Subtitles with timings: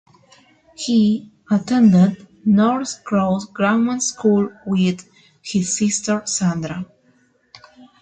[0.75, 5.07] He attended Norcross Grammar School with
[5.43, 6.87] his sister, Sandra.